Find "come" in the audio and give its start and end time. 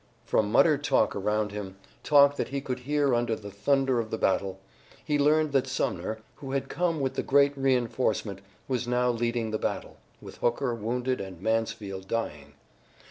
6.69-6.99